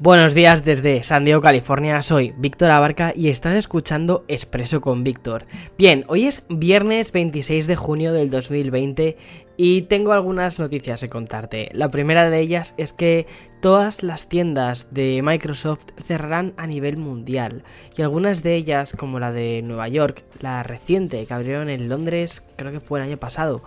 [0.00, 2.02] Buenos días desde San Diego, California.
[2.02, 5.46] Soy Víctor Abarca y estás escuchando Expreso con Víctor.
[5.78, 9.16] Bien, hoy es viernes 26 de junio del 2020
[9.56, 11.70] y tengo algunas noticias que contarte.
[11.72, 13.28] La primera de ellas es que
[13.60, 17.62] todas las tiendas de Microsoft cerrarán a nivel mundial
[17.96, 22.44] y algunas de ellas, como la de Nueva York, la reciente que abrieron en Londres,
[22.56, 23.62] creo que fue el año pasado,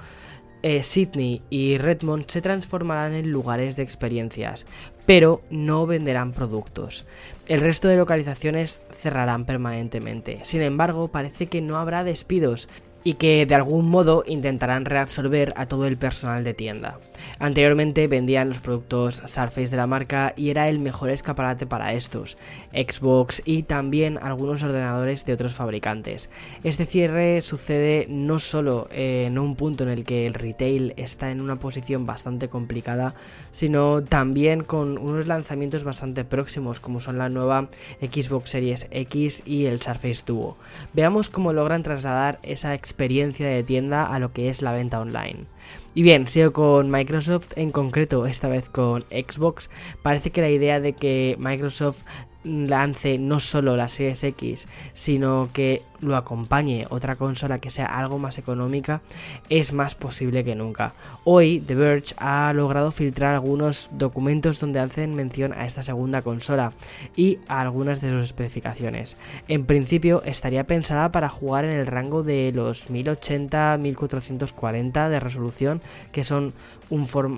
[0.67, 4.65] eh, Sydney y Redmond se transformarán en lugares de experiencias,
[5.05, 7.05] pero no venderán productos.
[7.47, 10.41] El resto de localizaciones cerrarán permanentemente.
[10.43, 12.67] Sin embargo, parece que no habrá despidos
[13.07, 16.99] y que de algún modo intentarán reabsorber a todo el personal de tienda.
[17.39, 22.37] Anteriormente vendían los productos Surface de la marca y era el mejor escaparate para estos,
[22.73, 26.29] Xbox y también algunos ordenadores de otros fabricantes.
[26.65, 31.39] Este cierre sucede no solo en un punto en el que el retail está en
[31.39, 33.13] una posición bastante complicada,
[33.53, 37.69] sino también con unos lanzamientos bastante próximos como son la nueva
[38.01, 40.57] Xbox Series X y el Surface Duo.
[40.91, 45.45] Veamos cómo logran trasladar esa experiencia de tienda a lo que es la venta online.
[45.93, 49.69] Y bien, sigo con Microsoft, en concreto esta vez con Xbox.
[50.01, 52.03] Parece que la idea de que Microsoft
[52.47, 58.17] lance no solo la Series X, sino que lo acompañe otra consola que sea algo
[58.19, 59.01] más económica,
[59.49, 60.93] es más posible que nunca.
[61.23, 66.73] Hoy The Verge ha logrado filtrar algunos documentos donde hacen mención a esta segunda consola
[67.15, 69.17] y a algunas de sus especificaciones.
[69.47, 76.23] En principio estaría pensada para jugar en el rango de los 1080-1440 de resolución, que
[76.23, 76.53] son,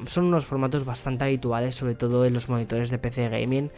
[0.05, 3.71] son unos formatos bastante habituales, sobre todo en los monitores de PC gaming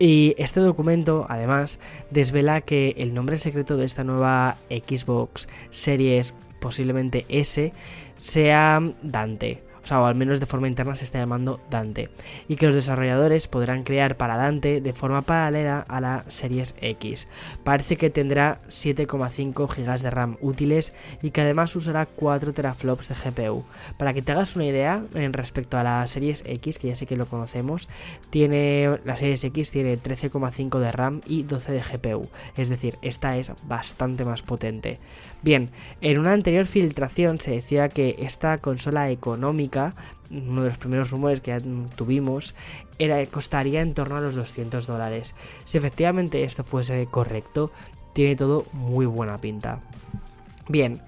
[0.00, 1.78] y este documento, además,
[2.10, 7.72] desvela que el nombre secreto de esta nueva Xbox Series, posiblemente S,
[8.16, 12.10] sea Dante o sea, o al menos de forma interna se está llamando Dante,
[12.48, 17.28] y que los desarrolladores podrán crear para Dante de forma paralela a la Series X.
[17.64, 20.92] Parece que tendrá 7,5 GB de RAM útiles
[21.22, 23.64] y que además usará 4 teraflops de GPU.
[23.96, 27.06] Para que te hagas una idea en respecto a la Series X, que ya sé
[27.06, 27.88] que lo conocemos,
[28.30, 33.36] tiene la Series X tiene 13,5 de RAM y 12 de GPU, es decir, esta
[33.36, 34.98] es bastante más potente.
[35.42, 35.70] Bien,
[36.02, 39.69] en una anterior filtración se decía que esta consola económica,
[40.30, 41.60] uno de los primeros rumores que
[41.96, 42.54] tuvimos,
[42.98, 45.34] era, costaría en torno a los 200 dólares.
[45.64, 47.70] Si efectivamente esto fuese correcto,
[48.12, 49.80] tiene todo muy buena pinta.
[50.68, 51.00] Bien,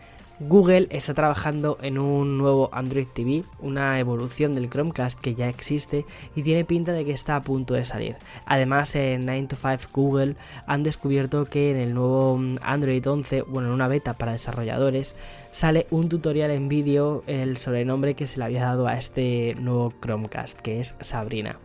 [0.48, 6.04] Google está trabajando en un nuevo Android TV, una evolución del Chromecast que ya existe
[6.34, 8.16] y tiene pinta de que está a punto de salir.
[8.44, 10.34] Además, en 9 to 5 Google
[10.66, 15.14] han descubierto que en el nuevo Android 11, bueno, en una beta para desarrolladores,
[15.52, 19.92] sale un tutorial en vídeo el sobrenombre que se le había dado a este nuevo
[20.00, 21.58] Chromecast, que es Sabrina.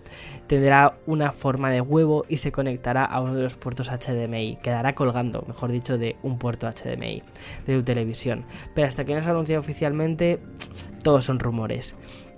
[0.46, 4.94] Tendrá una forma de huevo y se conectará a uno de los puertos HDMI, quedará
[4.94, 7.24] colgando, mejor dicho, de un puerto HDMI
[7.66, 10.40] de tu televisión pero hasta que no se anuncie oficialmente,
[11.04, 11.96] todos son rumores.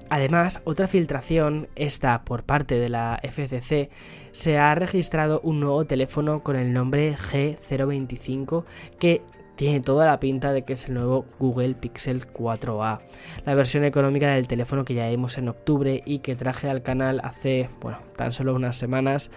[0.10, 3.92] Además, otra filtración, esta por parte de la FCC,
[4.32, 8.64] se ha registrado un nuevo teléfono con el nombre G025
[9.00, 9.22] que
[9.56, 13.02] tiene toda la pinta de que es el nuevo Google Pixel 4a,
[13.46, 17.20] la versión económica del teléfono que ya vimos en octubre y que traje al canal
[17.24, 19.32] hace, bueno, tan solo unas semanas,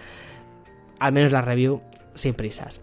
[0.97, 1.81] al menos la review
[2.15, 2.81] sin prisas.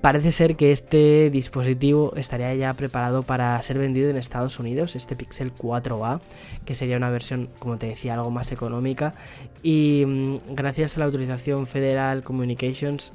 [0.00, 5.16] Parece ser que este dispositivo estaría ya preparado para ser vendido en Estados Unidos, este
[5.16, 6.20] Pixel 4a,
[6.64, 9.14] que sería una versión, como te decía, algo más económica.
[9.62, 13.12] Y mm, gracias a la autorización Federal Communications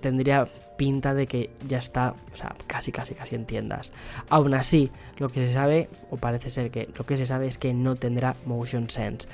[0.00, 3.92] tendría pinta de que ya está, o sea, casi, casi, casi en tiendas.
[4.28, 7.58] Aún así, lo que se sabe, o parece ser que lo que se sabe es
[7.58, 9.28] que no tendrá Motion Sense.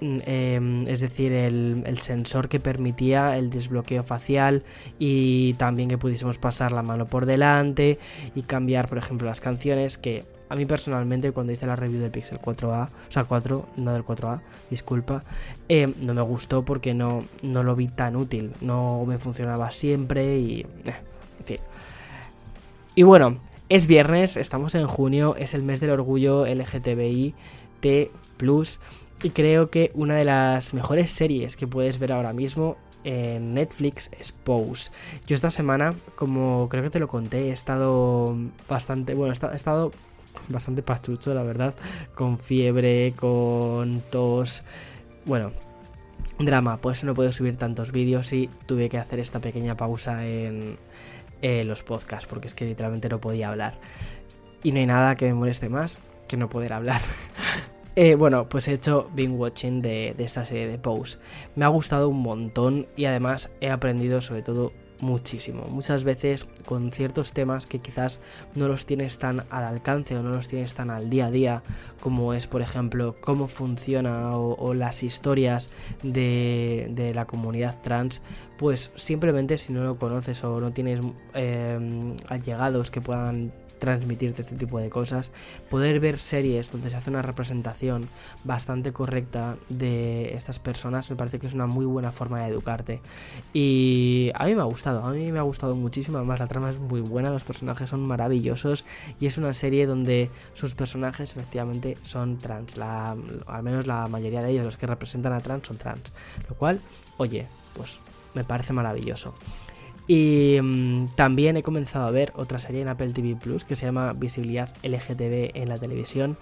[0.00, 4.62] Mm, em, es decir, el, el, sensor que permitía el desbloqueo facial
[4.98, 7.98] y también que pudiésemos pasar la mano por delante
[8.34, 12.10] y cambiar, por ejemplo, las canciones que a mí personalmente, cuando hice la review del
[12.10, 14.40] Pixel 4A, o sea, 4, no del 4A,
[14.70, 15.24] disculpa,
[15.68, 18.52] eh, no me gustó porque no, no lo vi tan útil.
[18.60, 20.60] No me funcionaba siempre y.
[20.60, 20.94] Eh,
[21.40, 21.58] en fin.
[22.94, 23.38] Y bueno,
[23.68, 27.34] es viernes, estamos en junio, es el mes del orgullo LGTBI
[27.80, 28.10] T.
[29.22, 34.10] Y creo que una de las mejores series que puedes ver ahora mismo en Netflix
[34.18, 34.90] es Pose.
[35.26, 38.36] Yo esta semana, como creo que te lo conté, he estado
[38.68, 39.90] bastante, bueno, he estado
[40.48, 41.74] bastante pachucho, la verdad,
[42.14, 44.62] con fiebre, con tos,
[45.24, 45.52] bueno,
[46.38, 50.26] drama, por eso no puedo subir tantos vídeos y tuve que hacer esta pequeña pausa
[50.26, 50.78] en,
[51.42, 53.74] los podcasts, porque es que literalmente no podía hablar.
[54.64, 57.00] Y no hay nada que me moleste más que no poder hablar.
[57.98, 61.18] Eh, bueno, pues he hecho binge watching de, de, esta serie de Pose.
[61.54, 65.64] Me ha gustado un montón y además he aprendido sobre todo muchísimo.
[65.70, 68.20] Muchas veces con ciertos temas que quizás
[68.54, 71.62] no los tienes tan al alcance o no los tienes tan al día a día,
[72.00, 75.70] como es por ejemplo cómo funciona o, las historias
[76.02, 78.22] de, de, la comunidad trans,
[78.58, 81.00] pues simplemente si no lo conoces o no tienes
[81.34, 85.32] eh, allegados que puedan transmitirte este tipo de cosas,
[85.70, 88.08] poder ver series donde se hace una representación
[88.44, 93.00] bastante correcta de estas personas, me parece que es una muy buena forma de educarte.
[93.52, 96.70] Y a mí me ha gustado, a mí me ha gustado muchísimo, además la trama
[96.70, 98.84] es muy buena, los personajes son maravillosos
[99.20, 104.50] y es una serie donde sus personajes efectivamente son trans, al menos la mayoría de
[104.50, 106.12] ellos, los que representan a trans, son trans,
[106.48, 106.80] lo cual,
[107.16, 108.00] oye, pues
[108.34, 109.34] me parece maravilloso.
[110.06, 113.86] Y mm, también he comenzado a ver otra serie en Apple TV Plus que se
[113.86, 116.36] llama Visibilidad LGTB en la televisión.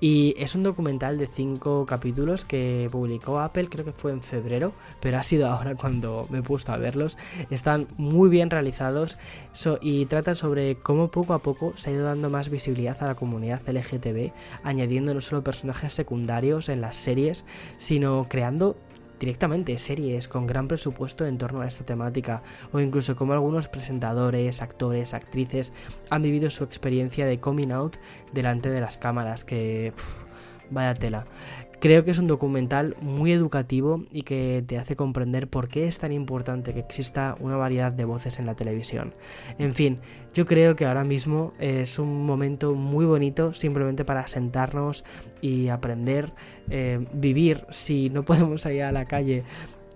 [0.00, 4.72] Y es un documental de cinco capítulos que publicó Apple, creo que fue en febrero,
[5.00, 7.18] pero ha sido ahora cuando me he puesto a verlos.
[7.50, 9.18] Están muy bien realizados
[9.80, 13.14] y tratan sobre cómo poco a poco se ha ido dando más visibilidad a la
[13.14, 14.32] comunidad LGTB,
[14.62, 17.44] añadiendo no solo personajes secundarios en las series,
[17.78, 18.76] sino creando
[19.18, 22.42] directamente series con gran presupuesto en torno a esta temática,
[22.72, 25.72] o incluso como algunos presentadores, actores, actrices
[26.10, 27.96] han vivido su experiencia de coming out
[28.32, 29.92] delante de las cámaras, que...
[30.70, 31.26] vaya tela.
[31.80, 35.98] Creo que es un documental muy educativo y que te hace comprender por qué es
[35.98, 39.14] tan importante que exista una variedad de voces en la televisión.
[39.58, 40.00] En fin,
[40.34, 45.04] yo creo que ahora mismo es un momento muy bonito simplemente para sentarnos
[45.40, 46.32] y aprender,
[46.68, 47.64] eh, vivir.
[47.70, 49.44] Si no podemos salir a la calle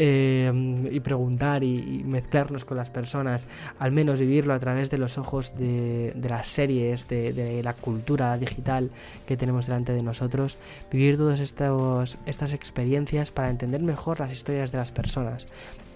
[0.04, 3.46] Em, y preguntar y, mezclarnos con las personas,
[3.78, 8.90] al menos vivirlo a través de los ojos de, las series, de, la cultura digital
[9.28, 10.58] que tenemos delante de nosotros,
[10.90, 15.46] vivir todas estas experiencias para entender mejor las historias de las personas.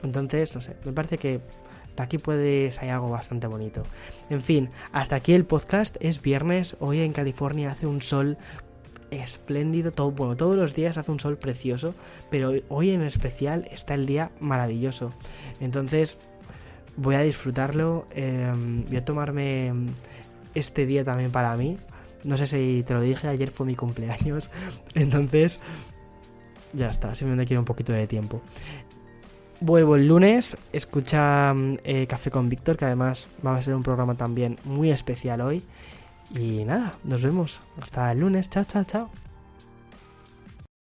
[0.04, 1.40] Entonces, no sé, me parece que
[1.96, 3.82] aquí puede salir algo bastante bonito.
[4.30, 5.96] En fin, hasta aquí el podcast.
[5.98, 8.38] Es viernes, hoy en California hace un sol
[9.10, 9.92] espléndido.
[9.92, 11.94] Todo, bueno, todos los días hace un sol precioso,
[12.30, 15.12] pero hoy en especial está el día maravilloso.
[15.60, 16.18] Entonces
[16.96, 18.06] voy a disfrutarlo.
[18.10, 19.72] Em, voy a tomarme
[20.54, 21.76] este día también para mí.
[22.24, 24.50] No sé si te lo dije, ayer fue mi cumpleaños.
[24.94, 25.60] Entonces,
[26.72, 28.40] ya está, simplemente quiero un poquito de tiempo.
[29.60, 34.14] Vuelvo el lunes, escucha eh, Café con Víctor, que además va a ser un programa
[34.14, 35.62] también muy especial hoy.
[36.34, 37.60] Y nada, nos vemos.
[37.80, 38.50] Hasta el lunes.
[38.50, 39.10] Chao, chao, chao.